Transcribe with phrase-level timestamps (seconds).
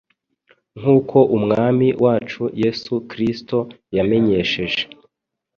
[0.79, 3.57] nk’uko Umwami wacu Yesu Kristo
[3.97, 4.83] yamenyesheje.